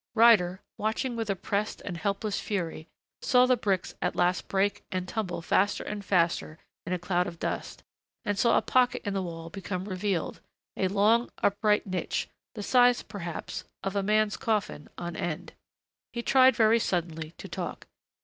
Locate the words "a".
6.93-6.97, 8.57-8.63, 10.75-10.87, 13.95-14.01